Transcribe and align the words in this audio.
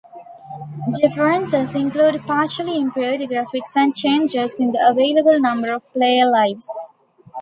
Differences 0.99 1.75
include 1.75 2.23
partially 2.25 2.75
improved 2.79 3.21
graphics 3.25 3.75
and 3.75 3.95
changes 3.95 4.59
in 4.59 4.71
the 4.71 4.83
available 4.83 5.39
number 5.39 5.71
of 5.71 5.83
player 5.93 6.25
lives. 6.25 6.67